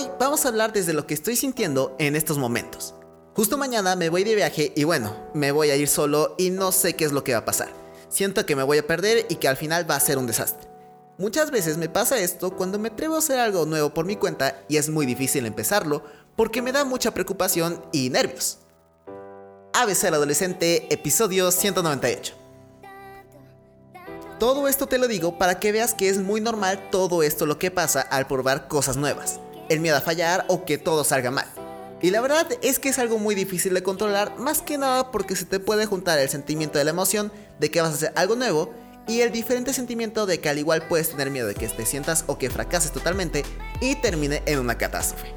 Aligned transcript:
Hoy 0.00 0.08
vamos 0.18 0.46
a 0.46 0.48
hablar 0.48 0.72
desde 0.72 0.94
lo 0.94 1.06
que 1.06 1.12
estoy 1.12 1.36
sintiendo 1.36 1.94
en 1.98 2.16
estos 2.16 2.38
momentos. 2.38 2.94
Justo 3.34 3.58
mañana 3.58 3.96
me 3.96 4.08
voy 4.08 4.24
de 4.24 4.34
viaje 4.34 4.72
y 4.74 4.84
bueno, 4.84 5.14
me 5.34 5.52
voy 5.52 5.68
a 5.68 5.76
ir 5.76 5.88
solo 5.88 6.34
y 6.38 6.48
no 6.48 6.72
sé 6.72 6.96
qué 6.96 7.04
es 7.04 7.12
lo 7.12 7.22
que 7.22 7.32
va 7.32 7.40
a 7.40 7.44
pasar. 7.44 7.68
Siento 8.08 8.46
que 8.46 8.56
me 8.56 8.62
voy 8.62 8.78
a 8.78 8.86
perder 8.86 9.26
y 9.28 9.34
que 9.34 9.46
al 9.46 9.58
final 9.58 9.90
va 9.90 9.96
a 9.96 10.00
ser 10.00 10.16
un 10.16 10.26
desastre. 10.26 10.70
Muchas 11.18 11.50
veces 11.50 11.76
me 11.76 11.90
pasa 11.90 12.18
esto 12.18 12.56
cuando 12.56 12.78
me 12.78 12.88
atrevo 12.88 13.16
a 13.16 13.18
hacer 13.18 13.38
algo 13.38 13.66
nuevo 13.66 13.92
por 13.92 14.06
mi 14.06 14.16
cuenta 14.16 14.62
y 14.70 14.78
es 14.78 14.88
muy 14.88 15.04
difícil 15.04 15.44
empezarlo 15.44 16.02
porque 16.34 16.62
me 16.62 16.72
da 16.72 16.86
mucha 16.86 17.12
preocupación 17.12 17.84
y 17.92 18.08
nervios. 18.08 18.60
ABC 19.74 20.04
el 20.04 20.14
Adolescente, 20.14 20.86
episodio 20.90 21.50
198. 21.50 22.34
Todo 24.38 24.66
esto 24.66 24.86
te 24.86 24.96
lo 24.96 25.08
digo 25.08 25.36
para 25.36 25.60
que 25.60 25.72
veas 25.72 25.92
que 25.92 26.08
es 26.08 26.16
muy 26.16 26.40
normal 26.40 26.88
todo 26.90 27.22
esto 27.22 27.44
lo 27.44 27.58
que 27.58 27.70
pasa 27.70 28.00
al 28.00 28.26
probar 28.26 28.66
cosas 28.66 28.96
nuevas. 28.96 29.38
El 29.70 29.80
miedo 29.80 29.96
a 29.96 30.02
fallar 30.02 30.44
o 30.48 30.66
que 30.66 30.76
todo 30.76 31.04
salga 31.04 31.30
mal. 31.30 31.46
Y 32.02 32.10
la 32.10 32.20
verdad 32.20 32.46
es 32.60 32.78
que 32.78 32.90
es 32.90 32.98
algo 32.98 33.18
muy 33.18 33.34
difícil 33.34 33.72
de 33.72 33.82
controlar, 33.82 34.36
más 34.38 34.60
que 34.60 34.76
nada 34.76 35.10
porque 35.10 35.36
se 35.36 35.46
te 35.46 35.60
puede 35.60 35.86
juntar 35.86 36.18
el 36.18 36.28
sentimiento 36.28 36.78
de 36.78 36.84
la 36.84 36.90
emoción 36.90 37.32
de 37.58 37.70
que 37.70 37.80
vas 37.80 37.92
a 37.92 37.94
hacer 37.94 38.12
algo 38.16 38.36
nuevo 38.36 38.74
y 39.06 39.20
el 39.20 39.32
diferente 39.32 39.72
sentimiento 39.72 40.26
de 40.26 40.40
que 40.40 40.48
al 40.48 40.58
igual 40.58 40.86
puedes 40.88 41.08
tener 41.10 41.30
miedo 41.30 41.46
de 41.46 41.54
que 41.54 41.68
te 41.68 41.86
sientas 41.86 42.24
o 42.26 42.36
que 42.36 42.50
fracases 42.50 42.92
totalmente 42.92 43.44
y 43.80 43.94
termine 43.94 44.42
en 44.44 44.58
una 44.58 44.76
catástrofe. 44.76 45.32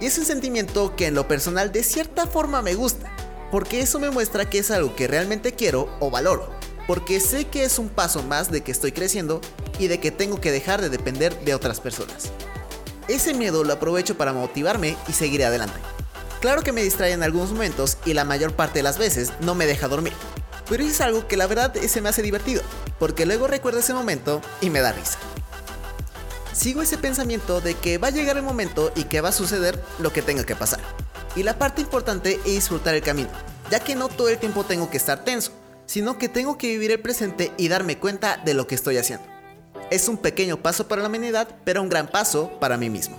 Y 0.00 0.06
es 0.06 0.18
un 0.18 0.24
sentimiento 0.24 0.96
que 0.96 1.06
en 1.06 1.14
lo 1.14 1.28
personal 1.28 1.70
de 1.70 1.82
cierta 1.82 2.26
forma 2.26 2.62
me 2.62 2.74
gusta, 2.74 3.14
porque 3.52 3.80
eso 3.80 4.00
me 4.00 4.10
muestra 4.10 4.50
que 4.50 4.58
es 4.58 4.70
algo 4.72 4.96
que 4.96 5.06
realmente 5.06 5.52
quiero 5.52 5.88
o 6.00 6.10
valoro 6.10 6.58
porque 6.88 7.20
sé 7.20 7.44
que 7.44 7.64
es 7.64 7.78
un 7.78 7.90
paso 7.90 8.22
más 8.22 8.50
de 8.50 8.62
que 8.62 8.72
estoy 8.72 8.92
creciendo 8.92 9.42
y 9.78 9.88
de 9.88 10.00
que 10.00 10.10
tengo 10.10 10.40
que 10.40 10.50
dejar 10.50 10.80
de 10.80 10.88
depender 10.88 11.38
de 11.44 11.54
otras 11.54 11.80
personas. 11.80 12.32
Ese 13.08 13.32
miedo 13.32 13.64
lo 13.64 13.72
aprovecho 13.72 14.18
para 14.18 14.34
motivarme 14.34 14.96
y 15.08 15.14
seguir 15.14 15.42
adelante. 15.42 15.80
Claro 16.40 16.62
que 16.62 16.72
me 16.72 16.82
distrae 16.82 17.12
en 17.12 17.22
algunos 17.22 17.50
momentos 17.50 17.96
y 18.04 18.12
la 18.12 18.26
mayor 18.26 18.54
parte 18.54 18.80
de 18.80 18.82
las 18.82 18.98
veces 18.98 19.32
no 19.40 19.54
me 19.54 19.64
deja 19.66 19.88
dormir, 19.88 20.12
pero 20.68 20.84
es 20.84 21.00
algo 21.00 21.26
que 21.26 21.38
la 21.38 21.46
verdad 21.46 21.74
se 21.74 22.00
me 22.02 22.10
hace 22.10 22.22
divertido, 22.22 22.62
porque 22.98 23.24
luego 23.24 23.46
recuerdo 23.46 23.80
ese 23.80 23.94
momento 23.94 24.42
y 24.60 24.68
me 24.68 24.80
da 24.80 24.92
risa. 24.92 25.18
Sigo 26.52 26.82
ese 26.82 26.98
pensamiento 26.98 27.62
de 27.62 27.74
que 27.74 27.96
va 27.96 28.08
a 28.08 28.12
llegar 28.12 28.36
el 28.36 28.42
momento 28.42 28.92
y 28.94 29.04
que 29.04 29.22
va 29.22 29.30
a 29.30 29.32
suceder 29.32 29.82
lo 29.98 30.12
que 30.12 30.22
tenga 30.22 30.44
que 30.44 30.56
pasar. 30.56 30.80
Y 31.34 31.44
la 31.44 31.58
parte 31.58 31.80
importante 31.80 32.38
es 32.44 32.54
disfrutar 32.54 32.94
el 32.94 33.02
camino, 33.02 33.30
ya 33.70 33.80
que 33.80 33.94
no 33.94 34.08
todo 34.08 34.28
el 34.28 34.38
tiempo 34.38 34.64
tengo 34.64 34.90
que 34.90 34.98
estar 34.98 35.24
tenso, 35.24 35.52
sino 35.86 36.18
que 36.18 36.28
tengo 36.28 36.58
que 36.58 36.68
vivir 36.68 36.90
el 36.90 37.00
presente 37.00 37.52
y 37.56 37.68
darme 37.68 37.98
cuenta 37.98 38.36
de 38.36 38.54
lo 38.54 38.66
que 38.66 38.74
estoy 38.74 38.98
haciendo. 38.98 39.37
Es 39.90 40.06
un 40.08 40.18
pequeño 40.18 40.58
paso 40.58 40.86
para 40.86 41.00
la 41.00 41.08
humanidad, 41.08 41.48
pero 41.64 41.80
un 41.80 41.88
gran 41.88 42.08
paso 42.08 42.50
para 42.60 42.76
mí 42.76 42.90
mismo. 42.90 43.16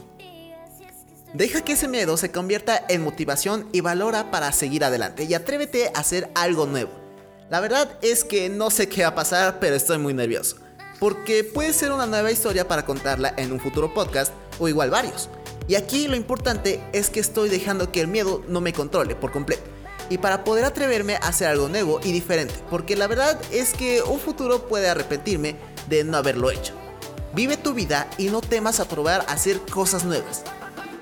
Deja 1.33 1.61
que 1.61 1.73
ese 1.73 1.87
miedo 1.87 2.15
se 2.15 2.31
convierta 2.31 2.85
en 2.89 3.03
motivación 3.03 3.67
y 3.71 3.81
valora 3.81 4.29
para 4.29 4.51
seguir 4.51 4.83
adelante 4.83 5.23
y 5.23 5.33
atrévete 5.33 5.87
a 5.87 5.99
hacer 5.99 6.29
algo 6.35 6.67
nuevo. 6.67 6.91
La 7.49 7.59
verdad 7.59 7.89
es 8.03 8.23
que 8.23 8.49
no 8.49 8.69
sé 8.69 8.87
qué 8.87 9.01
va 9.01 9.09
a 9.09 9.15
pasar, 9.15 9.59
pero 9.59 9.75
estoy 9.75 9.97
muy 9.97 10.13
nervioso. 10.13 10.57
Porque 10.99 11.43
puede 11.43 11.73
ser 11.73 11.91
una 11.91 12.05
nueva 12.05 12.31
historia 12.31 12.67
para 12.67 12.85
contarla 12.85 13.33
en 13.37 13.51
un 13.51 13.59
futuro 13.59 13.93
podcast 13.93 14.31
o 14.59 14.67
igual 14.67 14.91
varios. 14.91 15.29
Y 15.67 15.75
aquí 15.75 16.07
lo 16.07 16.15
importante 16.15 16.79
es 16.93 17.09
que 17.09 17.19
estoy 17.19 17.49
dejando 17.49 17.91
que 17.91 18.01
el 18.01 18.07
miedo 18.07 18.43
no 18.47 18.61
me 18.61 18.73
controle 18.73 19.15
por 19.15 19.31
completo 19.31 19.63
y 20.09 20.17
para 20.17 20.43
poder 20.43 20.65
atreverme 20.65 21.15
a 21.15 21.27
hacer 21.27 21.47
algo 21.47 21.69
nuevo 21.69 21.99
y 22.03 22.11
diferente, 22.11 22.55
porque 22.69 22.95
la 22.95 23.07
verdad 23.07 23.39
es 23.51 23.73
que 23.73 24.01
un 24.01 24.19
futuro 24.19 24.67
puede 24.67 24.89
arrepentirme 24.89 25.55
de 25.89 26.03
no 26.03 26.17
haberlo 26.17 26.51
hecho. 26.51 26.73
Vive 27.33 27.57
tu 27.57 27.73
vida 27.73 28.09
y 28.17 28.29
no 28.29 28.41
temas 28.41 28.79
a 28.79 28.87
probar 28.87 29.25
a 29.27 29.33
hacer 29.33 29.59
cosas 29.61 30.05
nuevas. 30.05 30.43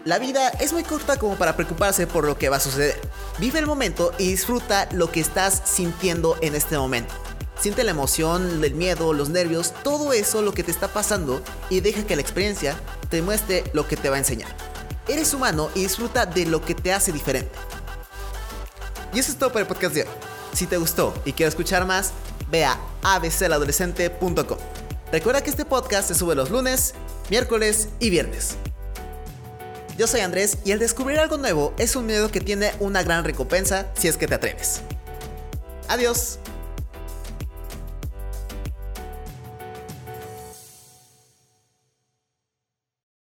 La 0.05 0.19
vida 0.19 0.49
es 0.49 0.71
muy 0.71 0.83
corta 0.83 1.17
como 1.17 1.35
para 1.35 1.55
preocuparse 1.55 2.07
por 2.07 2.25
lo 2.25 2.37
que 2.37 2.49
va 2.49 2.57
a 2.57 2.61
suceder. 2.61 2.99
Vive 3.39 3.59
el 3.59 3.65
momento 3.65 4.13
y 4.17 4.29
disfruta 4.29 4.87
lo 4.93 5.11
que 5.11 5.19
estás 5.19 5.61
sintiendo 5.65 6.37
en 6.41 6.55
este 6.55 6.77
momento. 6.77 7.13
Siente 7.59 7.83
la 7.83 7.91
emoción, 7.91 8.63
el 8.63 8.73
miedo, 8.75 9.13
los 9.13 9.29
nervios, 9.29 9.73
todo 9.83 10.13
eso 10.13 10.41
lo 10.41 10.53
que 10.53 10.63
te 10.63 10.71
está 10.71 10.87
pasando 10.87 11.41
y 11.69 11.81
deja 11.81 12.05
que 12.05 12.15
la 12.15 12.21
experiencia 12.21 12.79
te 13.09 13.21
muestre 13.21 13.63
lo 13.73 13.87
que 13.87 13.97
te 13.97 14.09
va 14.09 14.15
a 14.15 14.19
enseñar. 14.19 14.49
Eres 15.07 15.33
humano 15.33 15.69
y 15.73 15.81
disfruta 15.81 16.25
de 16.25 16.45
lo 16.45 16.63
que 16.63 16.75
te 16.75 16.93
hace 16.93 17.11
diferente. 17.11 17.51
Y 19.13 19.19
eso 19.19 19.31
es 19.31 19.37
todo 19.37 19.51
por 19.51 19.61
el 19.61 19.67
podcast 19.67 19.95
de 19.95 20.03
hoy. 20.03 20.09
Si 20.53 20.67
te 20.67 20.77
gustó 20.77 21.13
y 21.25 21.33
quieres 21.33 21.53
escuchar 21.53 21.85
más, 21.85 22.11
ve 22.49 22.65
a. 22.65 22.79
Recuerda 25.11 25.41
que 25.41 25.49
este 25.49 25.65
podcast 25.65 26.09
se 26.09 26.15
sube 26.15 26.35
los 26.35 26.49
lunes, 26.49 26.93
miércoles 27.29 27.89
y 27.99 28.09
viernes. 28.09 28.57
Yo 29.97 30.05
soy 30.05 30.19
Andrés 30.19 30.57
y 30.65 30.71
el 30.71 30.79
descubrir 30.79 31.17
algo 31.19 31.37
nuevo 31.37 31.73
es 31.77 31.95
un 31.95 32.05
miedo 32.05 32.29
que 32.29 32.41
tiene 32.41 32.73
una 32.79 33.03
gran 33.03 33.23
recompensa 33.23 33.87
si 33.95 34.07
es 34.07 34.17
que 34.17 34.27
te 34.27 34.35
atreves. 34.35 34.81
Adiós. 35.87 36.39